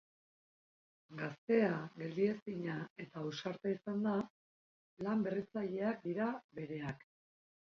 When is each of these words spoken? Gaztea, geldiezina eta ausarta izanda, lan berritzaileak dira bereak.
Gaztea, 1.17 1.75
geldiezina 1.99 2.77
eta 3.05 3.23
ausarta 3.25 3.75
izanda, 3.75 4.15
lan 5.09 5.23
berritzaileak 5.29 6.01
dira 6.11 6.33
bereak. 6.63 7.07